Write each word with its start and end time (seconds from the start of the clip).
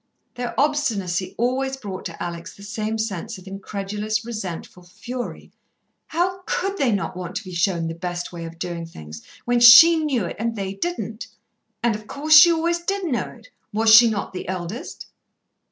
Their 0.33 0.59
obstinacy 0.59 1.35
always 1.37 1.77
brought 1.77 2.05
to 2.05 2.19
Alex 2.23 2.55
the 2.57 2.63
same 2.63 2.97
sense 2.97 3.37
of 3.37 3.45
incredulous, 3.47 4.25
resentful 4.25 4.81
fury. 4.81 5.51
How 6.07 6.41
could 6.47 6.79
they 6.79 6.91
not 6.91 7.15
want 7.15 7.35
to 7.35 7.43
be 7.43 7.53
shown 7.53 7.85
the 7.87 7.93
best 7.93 8.33
way 8.33 8.45
of 8.45 8.57
doing 8.57 8.87
things, 8.87 9.21
when 9.45 9.59
she 9.59 9.97
knew 10.03 10.25
it 10.25 10.37
and 10.39 10.55
they 10.55 10.73
didn't? 10.73 11.27
And, 11.83 11.93
of 11.95 12.07
course, 12.07 12.33
she 12.35 12.51
always 12.51 12.79
did 12.79 13.03
know 13.11 13.29
it. 13.29 13.49
Was 13.71 13.93
she 13.93 14.09
not 14.09 14.33
the 14.33 14.49
eldest? 14.49 15.05